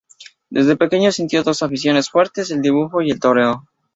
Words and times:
Desde 0.49 0.77
pequeño 0.77 1.11
sintió 1.11 1.43
dos 1.43 1.61
aficiones 1.61 2.09
fuertes: 2.09 2.49
el 2.49 2.63
dibujo 2.63 3.03
y 3.03 3.11
el 3.11 3.19
toreo. 3.19 3.67